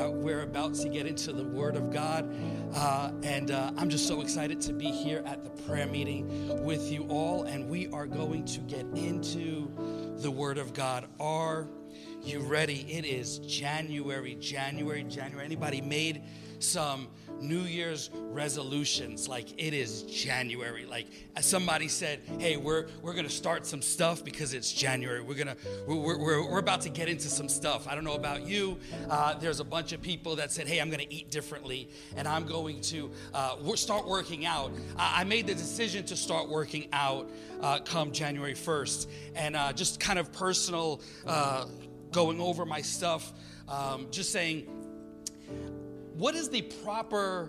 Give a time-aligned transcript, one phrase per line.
[0.00, 2.32] Uh, we're about to get into the Word of God.
[2.74, 6.90] Uh, and uh, I'm just so excited to be here at the prayer meeting with
[6.90, 7.42] you all.
[7.42, 9.70] And we are going to get into
[10.22, 11.06] the Word of God.
[11.18, 11.68] Are
[12.22, 12.86] you ready?
[12.88, 15.44] It is January, January, January.
[15.44, 16.22] Anybody made
[16.60, 17.08] some
[17.40, 19.28] New Year's resolutions.
[19.28, 20.86] Like it is January.
[20.86, 21.06] Like
[21.40, 25.22] somebody said, hey, we're we're gonna start some stuff because it's January.
[25.22, 27.88] We're gonna we're, we're, we're about to get into some stuff.
[27.88, 28.78] I don't know about you.
[29.08, 32.46] Uh, there's a bunch of people that said, hey, I'm gonna eat differently and I'm
[32.46, 34.72] going to uh, start working out.
[34.96, 37.30] I, I, made the decision to start working out
[37.62, 41.66] uh, come January 1st, and uh, just kind of personal uh,
[42.12, 43.32] going over my stuff.
[43.68, 44.66] Um, just saying
[46.20, 47.48] what is the proper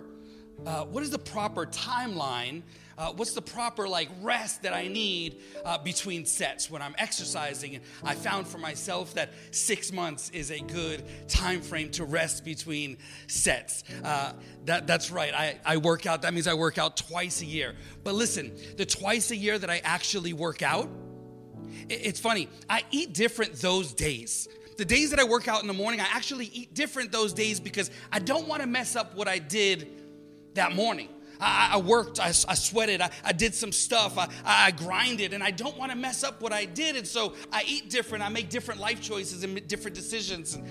[0.64, 2.62] uh, what is the proper timeline
[2.96, 7.74] uh, what's the proper like rest that i need uh, between sets when i'm exercising?
[7.74, 12.46] And i found for myself that six months is a good time frame to rest
[12.46, 12.96] between
[13.26, 13.84] sets.
[14.02, 14.32] Uh,
[14.64, 15.34] that, that's right.
[15.34, 16.22] I, I work out.
[16.22, 17.74] That means i work out twice a year.
[18.04, 20.88] But listen the twice a year that i actually work out
[21.88, 22.48] it's funny.
[22.70, 24.48] I eat different those days
[24.82, 27.60] the days that I work out in the morning, I actually eat different those days
[27.60, 29.86] because I don't want to mess up what I did
[30.54, 31.08] that morning.
[31.38, 35.42] I, I worked, I, I sweated, I, I, did some stuff, I, I grinded, and
[35.44, 36.96] I don't want to mess up what I did.
[36.96, 40.54] And so I eat different, I make different life choices and different decisions.
[40.56, 40.66] And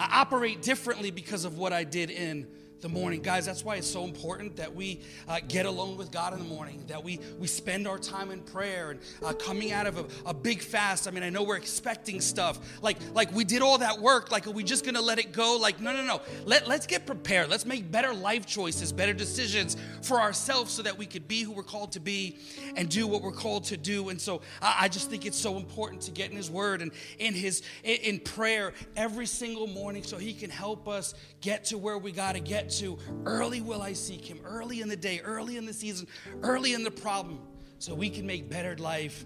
[0.00, 2.48] I operate differently because of what I did in
[2.80, 3.22] the morning.
[3.22, 6.44] Guys, that's why it's so important that we uh, get alone with God in the
[6.44, 10.04] morning, that we, we spend our time in prayer and uh, coming out of a,
[10.26, 11.08] a, big fast.
[11.08, 12.58] I mean, I know we're expecting stuff.
[12.82, 14.30] Like, like we did all that work.
[14.30, 15.56] Like, are we just going to let it go?
[15.60, 16.20] Like, no, no, no.
[16.44, 17.48] Let, let's get prepared.
[17.48, 21.52] Let's make better life choices, better decisions for ourselves so that we could be who
[21.52, 22.38] we're called to be
[22.76, 24.10] and do what we're called to do.
[24.10, 26.92] And so I, I just think it's so important to get in His Word and
[27.18, 31.96] in His in, prayer every single morning so He can help us get to where
[31.96, 35.56] we got to get to early will I seek him, early in the day, early
[35.56, 36.06] in the season,
[36.42, 37.40] early in the problem,
[37.78, 39.24] so we can make better life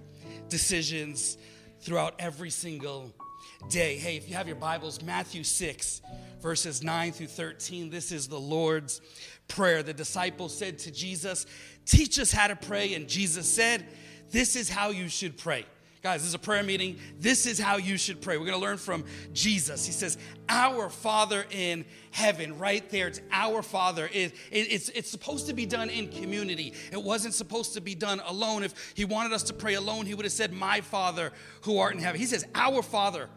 [0.49, 1.39] decisions
[1.81, 3.15] throughout every single
[3.69, 3.97] day.
[3.97, 6.03] Hey, if you have your Bibles, Matthew 6,
[6.41, 9.01] verses 9 through 13, this is the Lord's
[9.49, 9.83] Prayer.
[9.83, 11.47] The disciples said to Jesus,
[11.85, 12.95] Teach us how to pray.
[12.95, 13.85] And Jesus said,
[14.31, 15.67] This is how you should pray.
[16.03, 16.99] Guys, this is a prayer meeting.
[17.19, 18.39] This is how you should pray.
[18.39, 19.85] We're going to learn from Jesus.
[19.85, 20.17] He says,
[20.49, 23.09] Our Father in heaven, right there.
[23.09, 24.09] It's our Father.
[24.11, 26.73] It, it, it's, it's supposed to be done in community.
[26.91, 28.63] It wasn't supposed to be done alone.
[28.63, 31.95] If He wanted us to pray alone, He would have said, My Father who art
[31.95, 32.19] in heaven.
[32.19, 33.29] He says, Our Father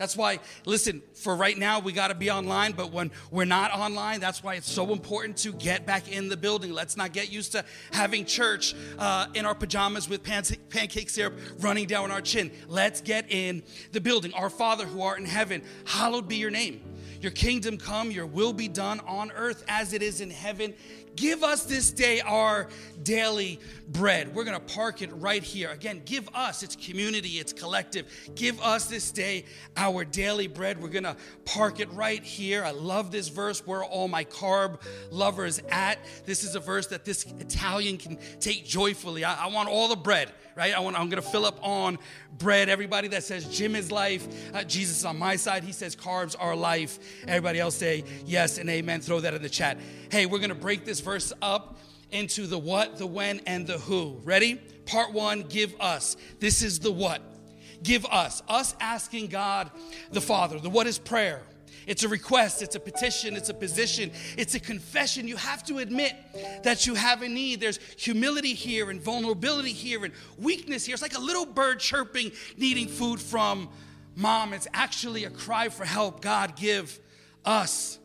[0.00, 3.70] that's why, listen, for right now, we got to be online, but when we're not
[3.70, 6.72] online, that's why it's so important to get back in the building.
[6.72, 11.86] Let's not get used to having church uh, in our pajamas with pancake syrup running
[11.86, 12.50] down our chin.
[12.66, 13.62] Let's get in
[13.92, 14.32] the building.
[14.32, 16.80] Our Father who art in heaven, hallowed be your name.
[17.20, 20.72] Your kingdom come, your will be done on earth as it is in heaven.
[21.20, 22.66] Give us this day our
[23.02, 24.34] daily bread.
[24.34, 25.68] We're going to park it right here.
[25.68, 28.06] Again, give us, it's community, it's collective.
[28.34, 29.44] Give us this day
[29.76, 30.80] our daily bread.
[30.80, 32.64] We're going to park it right here.
[32.64, 35.98] I love this verse where all my carb lovers at.
[36.24, 39.22] This is a verse that this Italian can take joyfully.
[39.22, 40.74] I, I want all the bread right?
[40.74, 41.98] I want, I'm going to fill up on
[42.38, 42.68] bread.
[42.68, 45.64] Everybody that says gym is life, uh, Jesus is on my side.
[45.64, 46.98] He says carbs are life.
[47.26, 49.00] Everybody else say yes and amen.
[49.00, 49.78] Throw that in the chat.
[50.10, 51.09] Hey, we're going to break this verse
[51.42, 51.78] up
[52.10, 54.20] into the what, the when, and the who.
[54.24, 54.56] Ready?
[54.86, 56.16] Part one give us.
[56.38, 57.22] This is the what.
[57.82, 58.42] Give us.
[58.48, 59.70] Us asking God
[60.12, 60.58] the Father.
[60.58, 61.42] The what is prayer.
[61.86, 65.26] It's a request, it's a petition, it's a position, it's a confession.
[65.26, 66.14] You have to admit
[66.62, 67.60] that you have a need.
[67.60, 70.94] There's humility here and vulnerability here and weakness here.
[70.94, 73.68] It's like a little bird chirping, needing food from
[74.14, 74.52] mom.
[74.52, 76.20] It's actually a cry for help.
[76.20, 77.00] God, give
[77.44, 77.98] us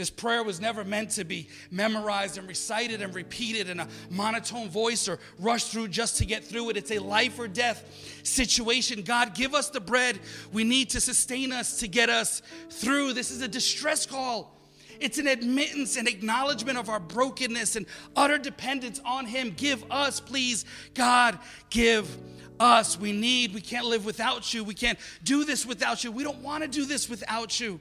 [0.00, 4.70] this prayer was never meant to be memorized and recited and repeated in a monotone
[4.70, 6.78] voice or rushed through just to get through it.
[6.78, 7.84] It's a life or death
[8.22, 9.02] situation.
[9.02, 10.18] God, give us the bread
[10.54, 12.40] we need to sustain us, to get us
[12.70, 13.12] through.
[13.12, 14.56] This is a distress call.
[15.00, 17.84] It's an admittance and acknowledgement of our brokenness and
[18.16, 19.52] utter dependence on Him.
[19.54, 20.64] Give us, please,
[20.94, 21.38] God,
[21.68, 22.18] give
[22.58, 22.98] us.
[22.98, 24.64] We need, we can't live without you.
[24.64, 26.10] We can't do this without you.
[26.10, 27.80] We don't want to do this without you.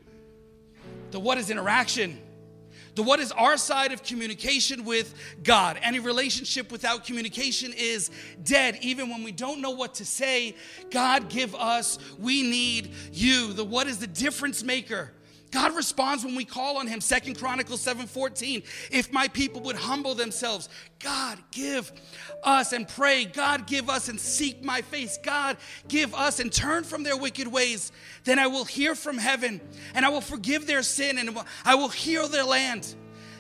[1.12, 2.20] The what is interaction.
[2.96, 5.14] The what is our side of communication with
[5.44, 5.80] God.
[5.82, 8.12] Any relationship without communication is
[8.44, 8.80] dead.
[8.82, 10.56] Even when we don't know what to say,
[10.92, 13.54] God, give us, we need you.
[13.54, 15.12] The what is the difference maker
[15.52, 17.02] God responds when we call on him.
[17.02, 18.64] Second Chronicles 7:14.
[18.92, 20.70] If my people would humble themselves,
[21.00, 21.92] God give
[22.44, 23.26] us and pray.
[23.26, 25.18] God give us and seek my face.
[25.24, 25.58] God
[25.88, 27.92] give us and turn from their wicked ways.
[28.26, 29.60] Then I will hear from heaven
[29.96, 32.96] and I will forgive their sin and I will heal their land.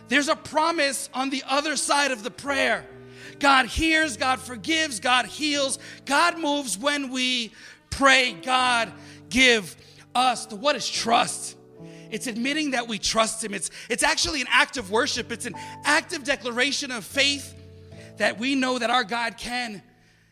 [0.07, 2.87] There's a promise on the other side of the prayer.
[3.37, 5.77] God hears, God forgives, God heals.
[6.05, 7.53] God moves when we
[7.91, 8.33] pray.
[8.33, 8.91] God
[9.29, 9.75] give
[10.15, 11.55] us the what is trust?
[12.11, 13.53] It's admitting that we trust Him.
[13.53, 17.55] It's, it's actually an act of worship, it's an active declaration of faith
[18.17, 19.81] that we know that our God can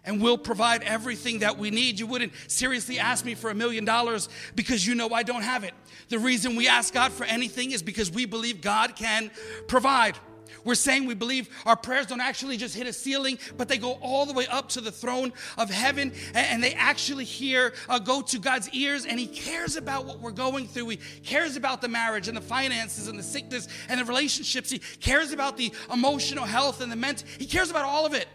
[0.07, 1.99] and will provide everything that we need.
[1.99, 5.63] You wouldn't seriously ask me for a million dollars because you know I don't have
[5.65, 5.73] it.
[6.09, 9.29] The reason we ask God for anything is because we believe God can
[9.67, 10.17] provide.
[10.63, 13.93] We're saying we believe our prayers don't actually just hit a ceiling, but they go
[14.01, 18.21] all the way up to the throne of heaven and they actually hear, uh, go
[18.21, 20.89] to God's ears, and He cares about what we're going through.
[20.89, 24.69] He cares about the marriage and the finances and the sickness and the relationships.
[24.69, 27.27] He cares about the emotional health and the mental.
[27.37, 28.27] He cares about all of it.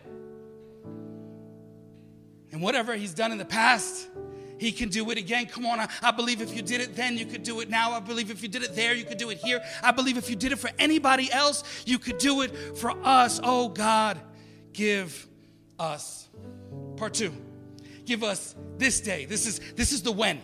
[2.53, 4.09] And whatever He's done in the past,
[4.63, 5.47] he can do it again.
[5.47, 7.93] Come on, I, I, believe if you did it then, you could do it now.
[7.93, 9.61] I believe if you did it there, you could do it here.
[9.83, 13.41] I believe if you did it for anybody else, you could do it for us.
[13.43, 14.21] Oh God,
[14.73, 15.27] give
[15.81, 16.29] us.
[16.97, 17.33] Part two,
[18.05, 19.25] give us this day.
[19.25, 20.41] This is this is the when.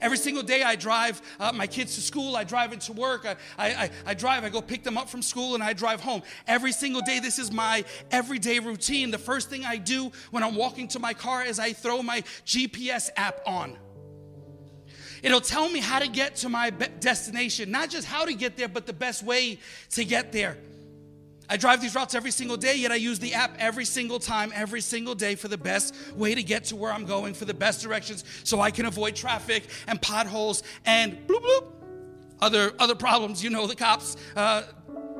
[0.00, 3.36] Every single day I drive uh, my kids to school, I drive into work, I,
[3.58, 6.22] I, I drive, I go pick them up from school, and I drive home.
[6.46, 9.10] Every single day, this is my everyday routine.
[9.10, 12.22] The first thing I do when I'm walking to my car is I throw my
[12.44, 13.76] GPS app on.
[15.22, 18.68] It'll tell me how to get to my destination, not just how to get there,
[18.68, 20.58] but the best way to get there.
[21.48, 24.52] I drive these routes every single day, yet I use the app every single time,
[24.54, 27.54] every single day for the best way to get to where I'm going, for the
[27.54, 31.72] best directions, so I can avoid traffic and potholes and bloop bloop.
[32.40, 34.16] Other other problems, you know, the cops.
[34.34, 34.62] Uh,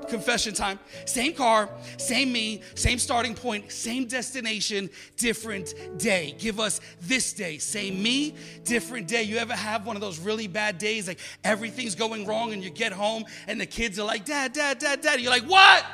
[0.09, 0.79] confession time.
[1.07, 6.35] Same car, same me, same starting point, same destination, different day.
[6.39, 7.59] Give us this day.
[7.59, 8.35] Same me,
[8.65, 9.23] different day.
[9.23, 12.71] You ever have one of those really bad days, like everything's going wrong, and you
[12.71, 15.21] get home and the kids are like, Dad, Dad, Dad, Dad.
[15.21, 15.85] You're like, What?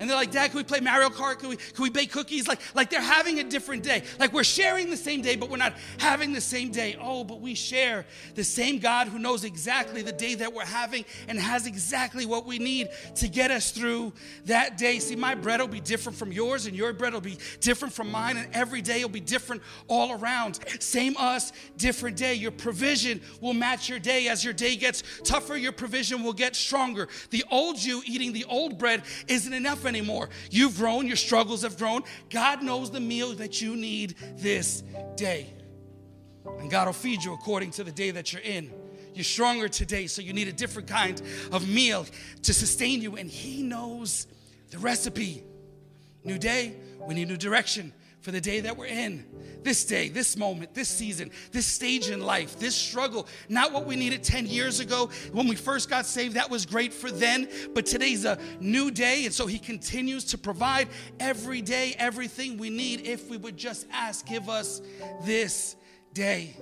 [0.00, 1.38] And they're like, Dad, can we play Mario Kart?
[1.38, 2.48] Can we, can we bake cookies?
[2.48, 4.02] Like, like they're having a different day.
[4.18, 6.96] Like we're sharing the same day, but we're not having the same day.
[7.00, 8.04] Oh, but we share
[8.34, 12.46] the same God who knows exactly the day that we're having and has exactly what
[12.46, 14.12] we need to get us through
[14.46, 14.98] that day.
[14.98, 18.10] See, my bread will be different from yours, and your bread will be different from
[18.10, 20.58] mine, and every day will be different all around.
[20.80, 22.34] Same us, different day.
[22.34, 24.28] Your provision will match your day.
[24.28, 27.08] As your day gets tougher, your provision will get stronger.
[27.30, 30.30] The old you eating the old bread isn't enough anymore.
[30.50, 32.02] You've grown, your struggles have grown.
[32.30, 34.82] God knows the meal that you need this
[35.16, 35.52] day.
[36.58, 38.72] And God will feed you according to the day that you're in.
[39.14, 41.20] You're stronger today, so you need a different kind
[41.52, 42.06] of meal
[42.42, 43.16] to sustain you.
[43.16, 44.26] And He knows
[44.70, 45.44] the recipe.
[46.24, 46.74] New day,
[47.06, 47.92] we need new direction
[48.22, 49.26] for the day that we're in.
[49.62, 53.96] This day, this moment, this season, this stage in life, this struggle, not what we
[53.96, 56.34] needed 10 years ago when we first got saved.
[56.34, 59.24] That was great for then, but today's a new day.
[59.24, 60.88] And so He continues to provide
[61.20, 64.80] every day everything we need if we would just ask, give us
[65.24, 65.76] this
[66.14, 66.56] day.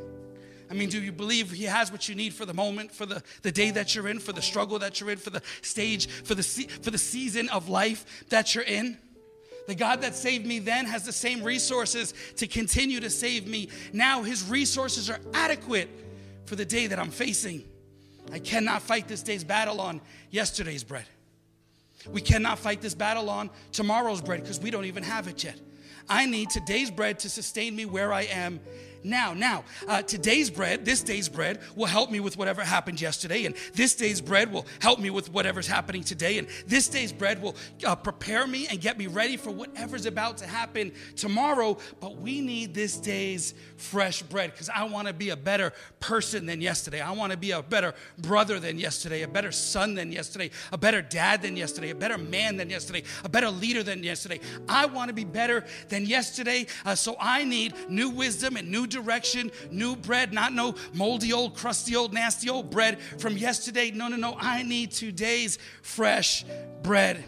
[0.70, 3.22] I mean, do you believe He has what you need for the moment, for the,
[3.42, 6.34] the day that you're in, for the struggle that you're in, for the stage, for
[6.34, 8.98] the, for the season of life that you're in?
[9.66, 13.68] The God that saved me then has the same resources to continue to save me.
[13.92, 15.88] Now his resources are adequate
[16.46, 17.64] for the day that I'm facing.
[18.32, 21.06] I cannot fight this day's battle on yesterday's bread.
[22.08, 25.60] We cannot fight this battle on tomorrow's bread because we don't even have it yet.
[26.08, 28.60] I need today's bread to sustain me where I am
[29.04, 29.32] now.
[29.34, 33.54] Now, uh, today's bread, this day's bread, will help me with whatever happened yesterday, and
[33.74, 37.56] this day's bread will help me with whatever's happening today, and this day's bread will
[37.84, 41.76] uh, prepare me and get me ready for whatever's about to happen tomorrow.
[42.00, 46.46] But we need this day's fresh bread because I want to be a better person
[46.46, 47.00] than yesterday.
[47.00, 50.78] I want to be a better brother than yesterday, a better son than yesterday, a
[50.78, 54.40] better dad than yesterday, a better man than yesterday, a better leader than yesterday.
[54.68, 58.86] I want to be better than yesterday, uh, so I need new wisdom and new
[58.90, 63.90] direction, new bread, not no moldy old, crusty old, nasty old bread from yesterday.
[63.90, 64.36] No, no, no.
[64.38, 66.44] I need today's fresh
[66.82, 67.24] bread.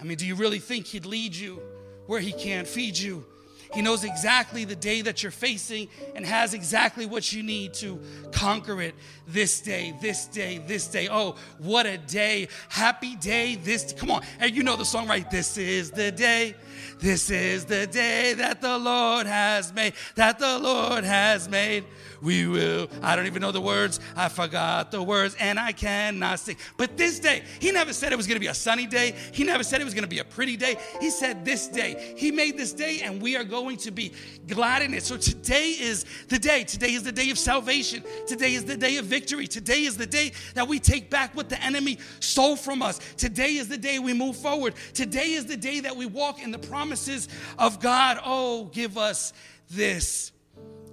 [0.00, 1.60] I mean, do you really think He'd lead you
[2.06, 3.26] where He can't feed you?
[3.74, 8.00] He knows exactly the day that you're facing and has exactly what you need to
[8.32, 8.94] conquer it
[9.26, 11.08] this day, this day, this day.
[11.10, 12.48] Oh, what a day.
[12.68, 13.92] Happy day this.
[13.92, 14.22] Come on.
[14.38, 15.28] And you know the song, right?
[15.30, 16.54] This is the day.
[16.98, 21.84] This is the day that the Lord has made, that the Lord has made
[22.22, 22.88] we will.
[23.02, 24.00] I don't even know the words.
[24.16, 26.56] I forgot the words and I cannot sing.
[26.76, 29.14] But this day, he never said it was going to be a sunny day.
[29.32, 30.76] He never said it was going to be a pretty day.
[31.00, 32.14] He said this day.
[32.16, 34.12] He made this day and we are going to be
[34.46, 35.02] glad in it.
[35.02, 36.64] So today is the day.
[36.64, 38.02] Today is the day of salvation.
[38.26, 39.46] Today is the day of victory.
[39.46, 43.00] Today is the day that we take back what the enemy stole from us.
[43.16, 44.74] Today is the day we move forward.
[44.92, 48.20] Today is the day that we walk in the promises of God.
[48.24, 49.32] Oh, give us
[49.70, 50.32] this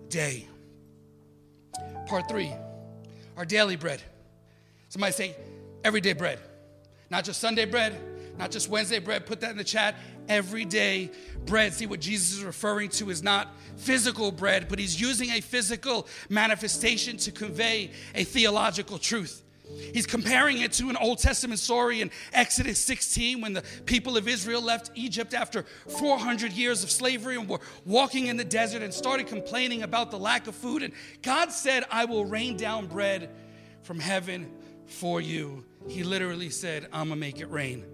[0.07, 0.47] day.
[2.07, 2.51] Part three,
[3.35, 4.01] our daily bread.
[4.89, 5.35] Somebody say,
[5.83, 6.39] everyday bread.
[7.09, 7.99] Not just Sunday bread,
[8.37, 9.25] not just Wednesday bread.
[9.25, 9.95] Put that in the chat.
[10.29, 11.11] Everyday
[11.45, 11.73] bread.
[11.73, 16.07] See what Jesus is referring to is not physical bread, but he's using a physical
[16.29, 19.43] manifestation to convey a theological truth.
[19.93, 24.27] He's comparing it to an Old Testament story in Exodus 16 when the people of
[24.27, 28.93] Israel left Egypt after 400 years of slavery and were walking in the desert and
[28.93, 30.83] started complaining about the lack of food.
[30.83, 33.29] And God said, I will rain down bread
[33.83, 34.51] from heaven
[34.85, 35.65] for you.
[35.87, 37.85] He literally said, I'm gonna make it rain.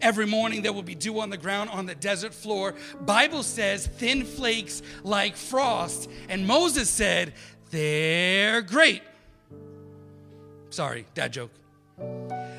[0.00, 2.74] Every morning there will be dew on the ground on the desert floor.
[3.00, 6.10] Bible says thin flakes like frost.
[6.28, 7.34] And Moses said,
[7.70, 9.02] they're great.
[10.70, 11.50] Sorry, dad joke.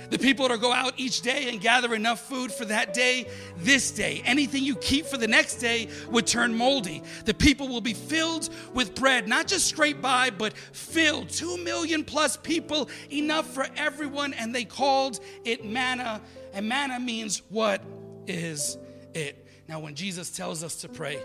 [0.09, 3.91] The people that go out each day and gather enough food for that day, this
[3.91, 4.21] day.
[4.23, 7.01] Anything you keep for the next day would turn moldy.
[7.25, 11.29] The people will be filled with bread, not just scraped by, but filled.
[11.29, 16.21] Two million plus people, enough for everyone, and they called it manna.
[16.55, 17.83] And manna means, What
[18.25, 18.77] is
[19.13, 19.45] it?
[19.67, 21.19] Now, when Jesus tells us to pray,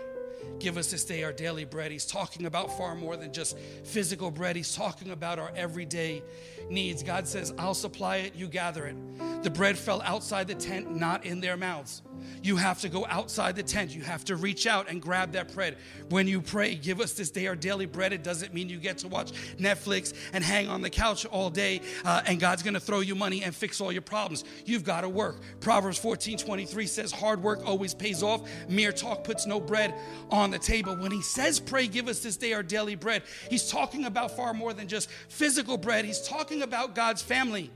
[0.59, 1.91] Give us this day our daily bread.
[1.91, 4.55] He's talking about far more than just physical bread.
[4.55, 6.23] He's talking about our everyday
[6.71, 7.03] needs.
[7.03, 8.95] God says, I'll supply it, you gather it.
[9.43, 12.03] The bread fell outside the tent, not in their mouths.
[12.43, 13.95] You have to go outside the tent.
[13.95, 15.77] You have to reach out and grab that bread.
[16.09, 18.13] When you pray, give us this day our daily bread.
[18.13, 21.81] It doesn't mean you get to watch Netflix and hang on the couch all day
[22.05, 24.43] uh, and God's going to throw you money and fix all your problems.
[24.65, 25.41] You've got to work.
[25.59, 28.47] Proverbs 14 23 says, Hard work always pays off.
[28.69, 29.93] Mere talk puts no bread
[30.29, 30.95] on the table.
[30.95, 34.53] When he says, Pray, give us this day our daily bread, he's talking about far
[34.53, 36.05] more than just physical bread.
[36.05, 37.71] He's talking about God's family.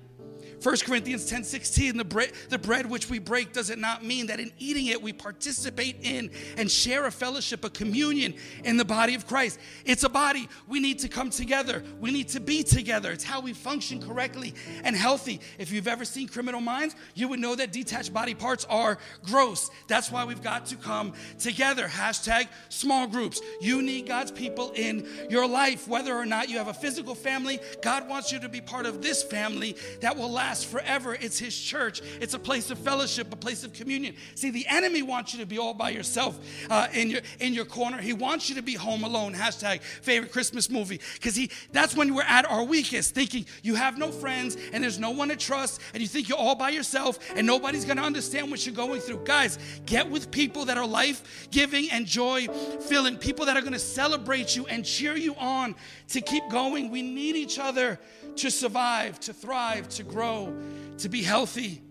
[0.66, 4.26] 1 Corinthians 10 16, the bread, the bread which we break does it not mean
[4.26, 8.84] that in eating it we participate in and share a fellowship, a communion in the
[8.84, 9.60] body of Christ.
[9.86, 10.50] It's a body.
[10.68, 11.84] We need to come together.
[12.00, 13.12] We need to be together.
[13.12, 15.40] It's how we function correctly and healthy.
[15.60, 19.70] If you've ever seen criminal minds, you would know that detached body parts are gross.
[19.88, 21.88] That's why we've got to come together.
[21.88, 23.40] Hashtag small groups.
[23.62, 25.88] You need God's people in your life.
[25.88, 29.04] Whether or not you have a physical family, God wants you to be part of
[29.04, 31.14] this family that will last last forever.
[31.14, 34.16] It's His church, it's a place of fellowship, a place of communion.
[34.36, 37.66] See, the enemy wants you to be all by yourself uh, in, your, in your
[37.66, 37.98] corner.
[37.98, 39.34] He wants you to be home alone.
[39.34, 41.02] Hashtag favorite Christmas movie.
[41.16, 45.00] Because he that's when we're at our weakest, thinking you have no friends and there's
[45.00, 48.04] no one to trust, and you think you're all by yourself and nobody's going to
[48.04, 49.26] understand what you're going through.
[49.26, 52.48] Guys, get with people that are life giving and joy
[52.88, 55.76] filling, people that are going to celebrate you and cheer you on
[56.10, 56.92] to keep going.
[56.92, 58.00] We need each other
[58.38, 60.56] to survive, to thrive, to grow,
[60.98, 61.82] to be healthy.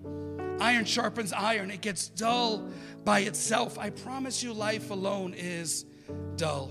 [0.61, 2.69] Iron sharpens iron, it gets dull
[3.05, 3.79] by itself.
[3.79, 5.85] I promise you, life alone is
[6.37, 6.71] dull.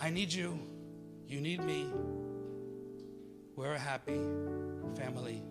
[0.00, 0.58] I need you,
[1.26, 1.90] you need me.
[3.56, 4.20] We're a happy
[4.96, 5.42] family.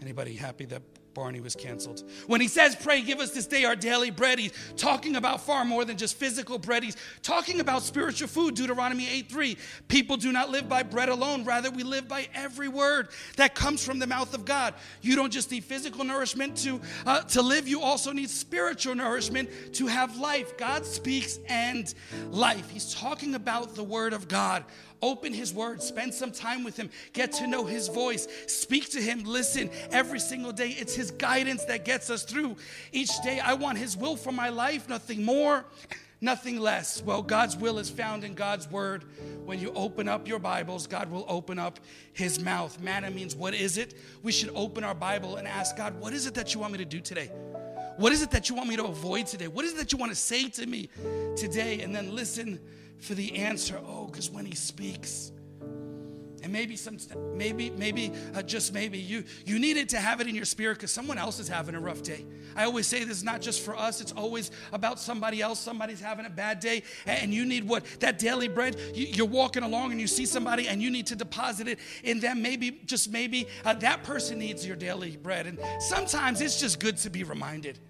[0.00, 0.82] Anybody happy that
[1.16, 2.04] Barney was canceled.
[2.26, 5.64] When he says, Pray, give us this day our daily bread, he's talking about far
[5.64, 6.82] more than just physical bread.
[6.82, 9.56] He's talking about spiritual food, Deuteronomy 8 3.
[9.88, 13.82] People do not live by bread alone, rather, we live by every word that comes
[13.82, 14.74] from the mouth of God.
[15.00, 19.48] You don't just need physical nourishment to, uh, to live, you also need spiritual nourishment
[19.72, 20.58] to have life.
[20.58, 21.94] God speaks and
[22.30, 22.68] life.
[22.68, 24.66] He's talking about the word of God
[25.02, 29.00] Open His Word, spend some time with Him, get to know His voice, speak to
[29.00, 30.70] Him, listen every single day.
[30.70, 32.56] It's His guidance that gets us through
[32.92, 33.40] each day.
[33.40, 35.64] I want His will for my life, nothing more,
[36.20, 37.02] nothing less.
[37.02, 39.04] Well, God's will is found in God's Word.
[39.44, 41.78] When you open up your Bibles, God will open up
[42.12, 42.80] His mouth.
[42.80, 43.94] Manna means, what is it?
[44.22, 46.78] We should open our Bible and ask God, what is it that you want me
[46.78, 47.30] to do today?
[47.96, 49.48] What is it that you want me to avoid today?
[49.48, 50.90] What is it that you want to say to me
[51.34, 51.80] today?
[51.80, 52.60] And then listen
[52.98, 53.80] for the answer.
[53.86, 55.32] Oh, because when he speaks
[56.46, 56.96] And maybe some,
[57.34, 60.92] maybe, maybe, uh, just maybe you you needed to have it in your spirit because
[60.92, 62.24] someone else is having a rough day.
[62.54, 65.58] I always say this is not just for us; it's always about somebody else.
[65.58, 68.76] Somebody's having a bad day, and you need what that daily bread.
[68.94, 72.20] You, are walking along and you see somebody, and you need to deposit it in
[72.20, 72.42] them.
[72.42, 75.48] Maybe, just maybe, uh, that person needs your daily bread.
[75.48, 77.80] And sometimes it's just good to be reminded.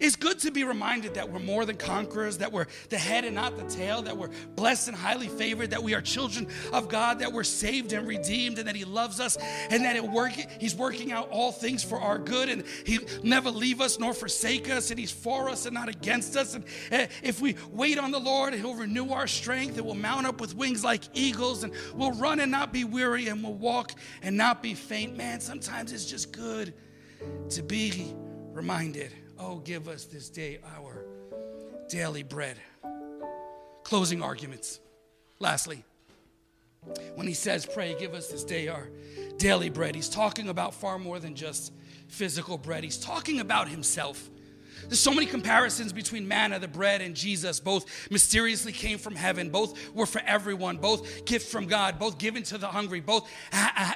[0.00, 3.34] It's good to be reminded that we're more than conquerors, that we're the head and
[3.34, 7.20] not the tail, that we're blessed and highly favored, that we are children of God,
[7.20, 9.36] that we're saved and redeemed, and that He loves us,
[9.70, 13.80] and that work, He's working out all things for our good, and He never leave
[13.80, 16.54] us nor forsake us, and He's for us and not against us.
[16.54, 20.26] And eh, if we wait on the Lord, He'll renew our strength, and we'll mount
[20.26, 23.92] up with wings like eagles, and we'll run and not be weary, and we'll walk
[24.22, 25.16] and not be faint.
[25.16, 26.74] Man, sometimes it's just good
[27.50, 28.14] to be
[28.52, 29.12] reminded.
[29.38, 31.04] Oh, give us this day our
[31.88, 32.56] daily bread.
[33.84, 34.80] Closing arguments.
[35.38, 35.84] Lastly,
[37.14, 38.88] when he says, Pray, give us this day our
[39.36, 41.72] daily bread, he's talking about far more than just
[42.08, 42.82] physical bread.
[42.82, 44.28] He's talking about himself.
[44.86, 47.60] There's so many comparisons between manna, the bread, and Jesus.
[47.60, 49.50] Both mysteriously came from heaven.
[49.50, 50.78] Both were for everyone.
[50.78, 51.98] Both gift from God.
[51.98, 53.00] Both given to the hungry.
[53.00, 53.28] Both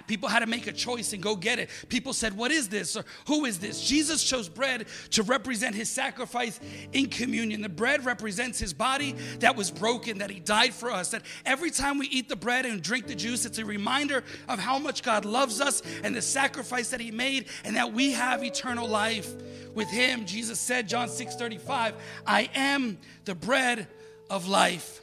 [0.07, 1.71] people had to make a choice and go get it.
[1.89, 5.89] People said, "What is this?" or "Who is this?" Jesus chose bread to represent His
[5.89, 6.59] sacrifice
[6.93, 7.63] in communion.
[7.63, 11.11] The bread represents His body that was broken, that He died for us.
[11.11, 14.59] That every time we eat the bread and drink the juice, it's a reminder of
[14.59, 18.43] how much God loves us and the sacrifice that He made, and that we have
[18.45, 19.29] eternal life
[19.75, 20.27] with him.
[20.27, 21.95] Jesus said, John 6 35,
[22.27, 23.87] I am the bread
[24.31, 25.03] of life.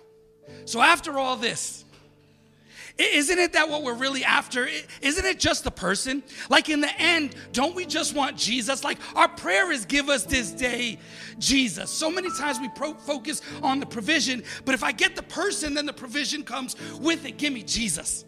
[0.65, 1.85] So after all this,
[2.99, 4.67] isn't it that what we're really after?
[5.01, 6.21] Isn't it just the person?
[6.49, 8.83] Like in the end, don't we just want Jesus?
[8.83, 10.99] Like our prayer is give us this day
[11.37, 11.89] Jesus.
[11.89, 15.75] So many times we pro- focus on the provision, but if I get the person,
[15.75, 17.37] then the provision comes with it.
[17.37, 18.25] Give me Jesus.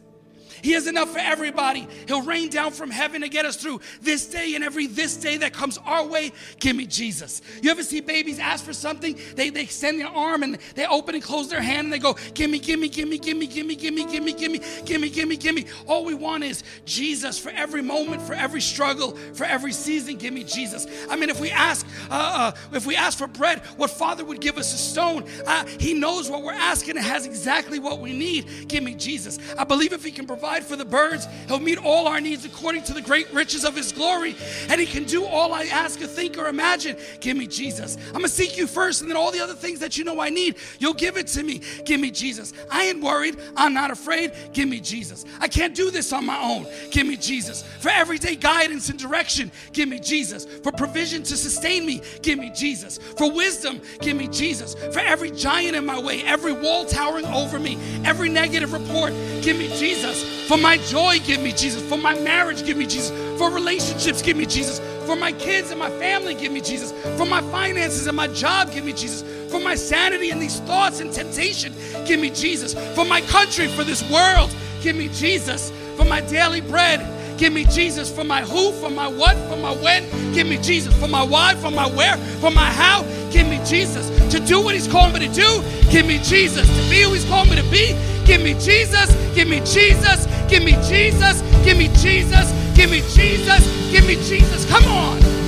[0.61, 1.87] He has enough for everybody.
[2.07, 5.37] He'll rain down from heaven to get us through this day and every this day
[5.37, 6.31] that comes our way.
[6.59, 7.41] Give me Jesus.
[7.61, 9.17] You ever see babies ask for something?
[9.35, 12.15] They, they extend their arm and they open and close their hand and they go,
[12.33, 14.51] Give me, give me, give me, give me, give me, give me, give me, give
[14.51, 15.65] me, give me, give me, give me.
[15.87, 20.17] All we want is Jesus for every moment, for every struggle, for every season.
[20.17, 20.87] Give me Jesus.
[21.09, 24.41] I mean, if we ask, uh, uh, if we ask for bread, what Father would
[24.41, 25.25] give us a stone?
[25.45, 28.67] Uh, he knows what we're asking and has exactly what we need.
[28.67, 29.39] Give me Jesus.
[29.57, 31.27] I believe if He can provide provide for the birds.
[31.47, 34.35] He'll meet all our needs according to the great riches of His glory.
[34.69, 36.97] And He can do all I ask or think or imagine.
[37.19, 37.97] Give me Jesus.
[38.07, 40.19] I'm going to seek you first, and then all the other things that you know
[40.19, 41.61] I need, you'll give it to me.
[41.85, 42.53] Give me Jesus.
[42.69, 43.37] I ain't worried.
[43.55, 44.33] I'm not afraid.
[44.53, 45.25] Give me Jesus.
[45.39, 46.67] I can't do this on my own.
[46.91, 47.63] Give me Jesus.
[47.79, 50.45] For everyday guidance and direction, give me Jesus.
[50.63, 52.97] For provision to sustain me, give me Jesus.
[53.17, 54.75] For wisdom, give me Jesus.
[54.75, 59.57] For every giant in my way, every wall towering over me, every negative report, give
[59.57, 60.40] me Jesus.
[60.47, 61.87] For my joy, give me Jesus.
[61.87, 63.09] For my marriage, give me Jesus.
[63.39, 64.79] For relationships, give me Jesus.
[65.05, 66.91] For my kids and my family, give me Jesus.
[67.17, 69.23] For my finances and my job, give me Jesus.
[69.51, 71.73] For my sanity and these thoughts and temptation,
[72.05, 72.73] give me Jesus.
[72.95, 75.71] For my country, for this world, give me Jesus.
[75.97, 76.99] For my daily bread,
[77.41, 80.03] Give me Jesus for my who, for my what, for my when.
[80.31, 83.01] Give me Jesus for my why, for my where, for my how.
[83.31, 85.63] Give me Jesus to do what He's called me to do.
[85.89, 87.97] Give me Jesus to be who He's called me to be.
[88.25, 89.09] Give me Jesus.
[89.35, 90.27] Give me Jesus.
[90.47, 91.41] Give me Jesus.
[91.63, 92.51] Give me Jesus.
[92.75, 93.91] Give me Jesus.
[93.91, 94.65] Give me Jesus.
[94.69, 95.40] Come on.